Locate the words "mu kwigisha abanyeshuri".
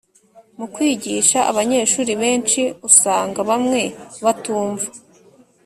0.57-2.11